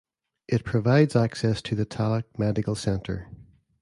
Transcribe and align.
It 0.47 0.63
provides 0.63 1.15
access 1.15 1.61
to 1.61 1.75
the 1.75 1.85
Tallaght 1.85 2.23
Medical 2.35 2.73
Centre. 2.73 3.27